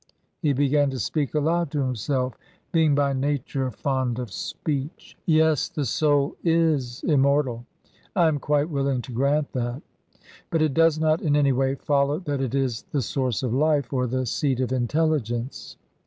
He 0.41 0.51
began 0.51 0.89
to 0.89 0.97
speak 0.97 1.35
aloud 1.35 1.69
to 1.69 1.83
himself, 1.83 2.35
being 2.71 2.95
by 2.95 3.13
nature 3.13 3.69
fond 3.69 4.17
of 4.17 4.31
speech. 4.33 5.15
"Yes. 5.27 5.69
The 5.69 5.85
soul 5.85 6.35
is 6.43 7.03
immortal. 7.03 7.67
I 8.15 8.27
am 8.27 8.39
quite 8.39 8.71
willing 8.71 9.03
to 9.03 9.11
grant 9.11 9.51
that. 9.51 9.83
But 10.49 10.63
it 10.63 10.73
does 10.73 10.97
not 10.99 11.21
in 11.21 11.35
any 11.35 11.51
way 11.51 11.75
follow 11.75 12.17
that 12.17 12.41
it 12.41 12.55
is 12.55 12.81
the 12.91 13.03
source 13.03 13.43
of 13.43 13.53
life, 13.53 13.93
or 13.93 14.07
the 14.07 14.25
seat 14.25 14.59
of 14.59 14.71
intelligence. 14.71 15.77